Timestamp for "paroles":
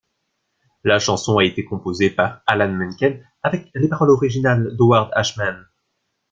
3.87-4.09